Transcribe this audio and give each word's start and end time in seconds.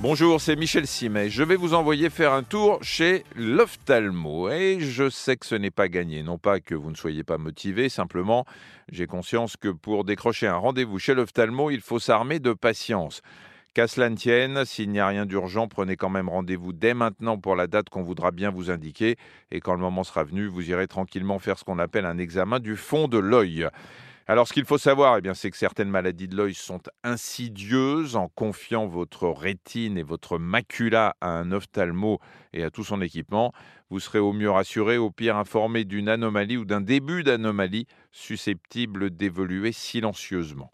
Bonjour, 0.00 0.40
c'est 0.40 0.54
Michel 0.54 0.86
Simet. 0.86 1.28
Je 1.28 1.42
vais 1.42 1.56
vous 1.56 1.74
envoyer 1.74 2.08
faire 2.08 2.32
un 2.32 2.44
tour 2.44 2.78
chez 2.82 3.24
l'ophtalmo. 3.34 4.48
Et 4.48 4.78
je 4.78 5.10
sais 5.10 5.36
que 5.36 5.44
ce 5.44 5.56
n'est 5.56 5.72
pas 5.72 5.88
gagné. 5.88 6.22
Non 6.22 6.38
pas 6.38 6.60
que 6.60 6.76
vous 6.76 6.92
ne 6.92 6.94
soyez 6.94 7.24
pas 7.24 7.36
motivé, 7.36 7.88
simplement, 7.88 8.44
j'ai 8.92 9.08
conscience 9.08 9.56
que 9.56 9.70
pour 9.70 10.04
décrocher 10.04 10.46
un 10.46 10.54
rendez-vous 10.54 11.00
chez 11.00 11.14
l'ophtalmo, 11.14 11.72
il 11.72 11.80
faut 11.80 11.98
s'armer 11.98 12.38
de 12.38 12.52
patience. 12.52 13.22
Qu'à 13.74 13.88
cela 13.88 14.08
ne 14.08 14.14
tienne, 14.14 14.64
s'il 14.64 14.90
n'y 14.90 15.00
a 15.00 15.08
rien 15.08 15.26
d'urgent, 15.26 15.66
prenez 15.66 15.96
quand 15.96 16.10
même 16.10 16.28
rendez-vous 16.28 16.72
dès 16.72 16.94
maintenant 16.94 17.36
pour 17.36 17.56
la 17.56 17.66
date 17.66 17.88
qu'on 17.88 18.02
voudra 18.02 18.30
bien 18.30 18.50
vous 18.50 18.70
indiquer. 18.70 19.16
Et 19.50 19.58
quand 19.58 19.74
le 19.74 19.80
moment 19.80 20.04
sera 20.04 20.22
venu, 20.22 20.46
vous 20.46 20.70
irez 20.70 20.86
tranquillement 20.86 21.40
faire 21.40 21.58
ce 21.58 21.64
qu'on 21.64 21.80
appelle 21.80 22.06
un 22.06 22.18
examen 22.18 22.60
du 22.60 22.76
fond 22.76 23.08
de 23.08 23.18
l'œil. 23.18 23.68
Alors, 24.30 24.46
ce 24.46 24.52
qu'il 24.52 24.66
faut 24.66 24.76
savoir, 24.76 25.16
eh 25.16 25.22
bien, 25.22 25.32
c'est 25.32 25.50
que 25.50 25.56
certaines 25.56 25.88
maladies 25.88 26.28
de 26.28 26.36
l'œil 26.36 26.52
sont 26.52 26.82
insidieuses. 27.02 28.14
En 28.14 28.28
confiant 28.28 28.86
votre 28.86 29.26
rétine 29.26 29.96
et 29.96 30.02
votre 30.02 30.38
macula 30.38 31.16
à 31.22 31.30
un 31.30 31.50
ophtalmo 31.50 32.18
et 32.52 32.62
à 32.62 32.68
tout 32.68 32.84
son 32.84 33.00
équipement, 33.00 33.54
vous 33.88 34.00
serez 34.00 34.18
au 34.18 34.34
mieux 34.34 34.50
rassuré, 34.50 34.98
au 34.98 35.10
pire 35.10 35.38
informé 35.38 35.86
d'une 35.86 36.10
anomalie 36.10 36.58
ou 36.58 36.66
d'un 36.66 36.82
début 36.82 37.22
d'anomalie 37.22 37.86
susceptible 38.12 39.08
d'évoluer 39.08 39.72
silencieusement. 39.72 40.72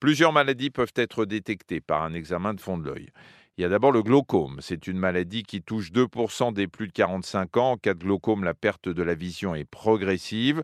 Plusieurs 0.00 0.32
maladies 0.32 0.70
peuvent 0.70 0.94
être 0.96 1.26
détectées 1.26 1.82
par 1.82 2.02
un 2.02 2.14
examen 2.14 2.54
de 2.54 2.62
fond 2.62 2.78
de 2.78 2.88
l'œil. 2.88 3.10
Il 3.58 3.62
y 3.62 3.64
a 3.66 3.68
d'abord 3.68 3.92
le 3.92 4.02
glaucome. 4.02 4.56
C'est 4.62 4.86
une 4.86 4.98
maladie 4.98 5.42
qui 5.42 5.60
touche 5.60 5.92
2% 5.92 6.54
des 6.54 6.66
plus 6.66 6.88
de 6.88 6.92
45 6.92 7.58
ans. 7.58 7.72
En 7.72 7.76
cas 7.76 7.92
de 7.92 8.04
glaucome, 8.04 8.42
la 8.42 8.54
perte 8.54 8.88
de 8.88 9.02
la 9.02 9.14
vision 9.14 9.54
est 9.54 9.64
progressive. 9.64 10.62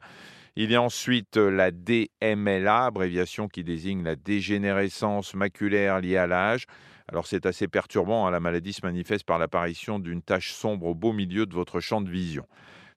Il 0.55 0.71
y 0.71 0.75
a 0.75 0.83
ensuite 0.83 1.39
euh, 1.39 1.51
la 1.51 1.71
DMLA, 1.71 2.85
abréviation 2.85 3.49
qui 3.49 3.65
désigne 3.65 4.03
la 4.03 4.17
dégénérescence 4.17 5.33
maculaire 5.33 6.01
liée 6.03 6.19
à 6.19 6.27
l'âge. 6.27 6.67
Alors 7.09 7.27
c'est 7.27 7.47
assez 7.47 7.69
perturbant, 7.69 8.27
hein. 8.27 8.31
la 8.31 8.39
maladie 8.39 8.75
se 8.75 8.85
manifeste 8.85 9.25
par 9.25 9.39
l'apparition 9.39 9.99
d'une 9.99 10.21
tache 10.21 10.53
sombre 10.53 10.87
au 10.87 10.95
beau 10.95 11.15
milieu 11.15 11.47
de 11.47 11.55
votre 11.55 11.81
champ 11.81 12.03
de 12.03 12.11
vision. 12.11 12.47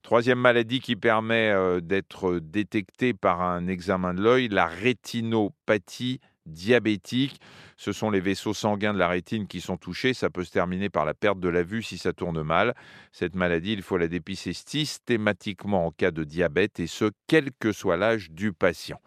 Troisième 0.01 0.37
maladie 0.37 0.81
qui 0.81 0.97
permet 0.97 1.49
euh, 1.49 1.79
d'être 1.79 2.39
détectée 2.39 3.13
par 3.13 3.41
un 3.41 3.67
examen 3.67 4.13
de 4.13 4.21
l'œil, 4.21 4.49
la 4.49 4.67
rétinopathie 4.67 6.19
diabétique. 6.45 7.39
Ce 7.77 7.91
sont 7.91 8.09
les 8.09 8.19
vaisseaux 8.19 8.53
sanguins 8.53 8.93
de 8.93 8.99
la 8.99 9.07
rétine 9.07 9.47
qui 9.47 9.61
sont 9.61 9.77
touchés. 9.77 10.13
Ça 10.13 10.29
peut 10.29 10.43
se 10.43 10.51
terminer 10.51 10.89
par 10.89 11.05
la 11.05 11.13
perte 11.13 11.39
de 11.39 11.49
la 11.49 11.63
vue 11.63 11.83
si 11.83 11.97
ça 11.97 12.13
tourne 12.13 12.41
mal. 12.41 12.73
Cette 13.11 13.35
maladie, 13.35 13.73
il 13.73 13.81
faut 13.81 13.97
la 13.97 14.07
dépister 14.07 14.53
systématiquement 14.53 15.85
en 15.87 15.91
cas 15.91 16.11
de 16.11 16.23
diabète 16.23 16.79
et 16.79 16.87
ce, 16.87 17.11
quel 17.27 17.49
que 17.59 17.71
soit 17.71 17.97
l'âge 17.97 18.31
du 18.31 18.53
patient. 18.53 18.99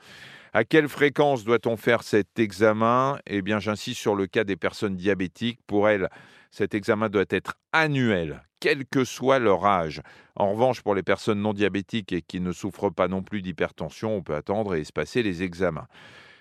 À 0.53 0.65
quelle 0.65 0.89
fréquence 0.89 1.45
doit-on 1.45 1.77
faire 1.77 2.03
cet 2.03 2.39
examen? 2.39 3.19
Eh 3.27 3.43
bien, 3.43 3.59
j'insiste 3.59 4.01
sur 4.01 4.15
le 4.15 4.27
cas 4.27 4.45
des 4.45 4.57
personnes 4.57 4.97
diabétiques. 4.97 5.61
Pour 5.67 5.89
elles, 5.89 6.09
cet 6.51 6.75
examen 6.75 7.09
doit 7.09 7.27
être 7.29 7.55
annuel, 7.73 8.43
quel 8.59 8.87
que 8.87 9.05
soit 9.05 9.39
leur 9.39 9.67
âge. 9.67 10.01
En 10.37 10.53
revanche, 10.53 10.83
pour 10.83 10.95
les 10.95 11.03
personnes 11.03 11.41
non 11.41 11.53
diabétiques 11.53 12.13
et 12.13 12.23
qui 12.23 12.41
ne 12.41 12.53
souffrent 12.53 12.91
pas 12.91 13.09
non 13.09 13.23
plus 13.23 13.43
d'hypertension, 13.43 14.17
on 14.17 14.23
peut 14.23 14.35
attendre 14.35 14.75
et 14.75 14.81
espacer 14.81 15.23
les 15.23 15.43
examens. 15.43 15.87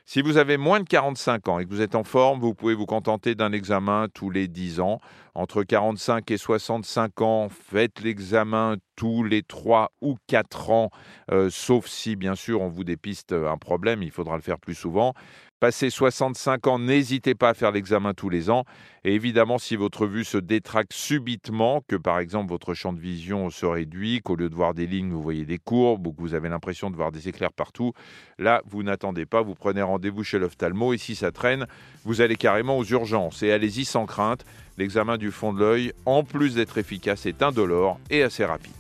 Si 0.10 0.22
vous 0.22 0.38
avez 0.38 0.56
moins 0.56 0.80
de 0.80 0.88
45 0.88 1.50
ans 1.50 1.60
et 1.60 1.66
que 1.66 1.70
vous 1.70 1.82
êtes 1.82 1.94
en 1.94 2.06
forme, 2.06 2.40
vous 2.40 2.54
pouvez 2.54 2.74
vous 2.74 2.86
contenter 2.86 3.36
d'un 3.36 3.52
examen 3.52 4.08
tous 4.14 4.30
les 4.30 4.48
10 4.48 4.80
ans. 4.80 5.02
Entre 5.38 5.62
45 5.62 6.32
et 6.32 6.38
65 6.38 7.22
ans, 7.22 7.48
faites 7.50 8.02
l'examen 8.02 8.78
tous 8.96 9.24
les 9.24 9.44
3 9.44 9.92
ou 10.02 10.16
4 10.26 10.72
ans, 10.72 10.90
euh, 11.32 11.52
sauf 11.52 11.86
si 11.86 12.16
bien 12.16 12.34
sûr 12.34 12.60
on 12.62 12.70
vous 12.70 12.84
dépiste 12.84 13.34
un 13.34 13.58
problème, 13.58 14.02
il 14.02 14.10
faudra 14.10 14.36
le 14.36 14.42
faire 14.42 14.58
plus 14.58 14.74
souvent. 14.74 15.14
Passé 15.60 15.90
65 15.90 16.68
ans, 16.68 16.78
n'hésitez 16.78 17.34
pas 17.34 17.50
à 17.50 17.54
faire 17.56 17.72
l'examen 17.72 18.14
tous 18.14 18.30
les 18.30 18.52
ans. 18.52 18.64
Et 19.04 19.16
évidemment, 19.16 19.58
si 19.58 19.76
votre 19.76 20.06
vue 20.06 20.24
se 20.24 20.38
détraque 20.38 20.94
subitement, 20.94 21.82
que 21.88 21.96
par 21.96 22.20
exemple 22.20 22.50
votre 22.50 22.76
champ 22.76 22.94
de 22.94 23.00
vision 23.00 23.50
se 23.50 23.66
réduit, 23.66 24.22
qu'au 24.22 24.36
lieu 24.36 24.50
de 24.50 24.56
voir 24.56 24.76
des 24.76 24.86
lignes, 24.86 25.12
vous 25.12 25.22
voyez 25.22 25.46
des 25.46 25.58
courbes, 25.58 26.06
ou 26.06 26.14
que 26.14 26.22
vous 26.22 26.36
avez 26.36 26.50
l'impression 26.50 26.92
de 26.92 26.96
voir 26.96 27.12
des 27.12 27.28
éclairs 27.28 27.54
partout, 27.54 27.94
là, 28.38 28.62
vous 28.66 28.84
n'attendez 28.84 29.26
pas, 29.26 29.42
vous 29.42 29.56
prenez 29.56 29.82
rendez-vous 29.82 30.24
chez 30.24 30.38
l'ophtalmo. 30.38 30.94
Et 30.94 31.00
si 31.00 31.16
ça 31.16 31.32
traîne, 31.32 31.66
vous 32.06 32.22
allez 32.22 32.36
carrément 32.36 32.78
aux 32.78 32.86
urgences. 32.86 33.42
Et 33.42 33.52
allez-y 33.52 33.86
sans 33.86 34.06
crainte. 34.06 34.46
L'examen 34.78 35.18
du 35.18 35.32
fond 35.32 35.54
de 35.54 35.60
l'œil, 35.60 35.94
en 36.06 36.24
plus 36.24 36.56
d'être 36.56 36.78
efficace, 36.78 37.26
est 37.26 37.42
indolore 37.42 38.00
et 38.10 38.24
assez 38.24 38.46
rapide. 38.46 38.74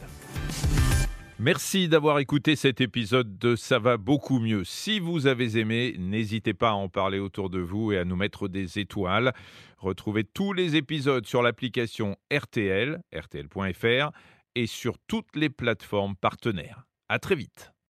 Merci 1.39 1.87
d'avoir 1.87 2.17
écouté 2.17 2.55
cet 2.55 2.81
épisode 2.81 3.37
de 3.37 3.55
Ça 3.55 3.77
va 3.77 3.97
beaucoup 3.97 4.39
mieux. 4.39 4.63
Si 4.63 4.99
vous 4.99 5.27
avez 5.27 5.59
aimé, 5.59 5.95
n'hésitez 5.99 6.55
pas 6.55 6.69
à 6.69 6.73
en 6.73 6.89
parler 6.89 7.19
autour 7.19 7.51
de 7.51 7.59
vous 7.59 7.91
et 7.91 7.99
à 7.99 8.05
nous 8.05 8.15
mettre 8.15 8.47
des 8.47 8.79
étoiles. 8.79 9.33
Retrouvez 9.77 10.23
tous 10.23 10.51
les 10.51 10.75
épisodes 10.75 11.27
sur 11.27 11.43
l'application 11.43 12.17
RTL, 12.33 12.99
rtl.fr 13.15 14.11
et 14.55 14.65
sur 14.65 14.97
toutes 15.07 15.35
les 15.35 15.49
plateformes 15.49 16.15
partenaires. 16.15 16.87
À 17.07 17.19
très 17.19 17.35
vite. 17.35 17.71